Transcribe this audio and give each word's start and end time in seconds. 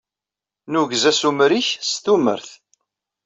Nugez 0.71 1.03
assumer-nnek 1.11 1.67
s 1.89 1.91
tumert. 2.03 2.49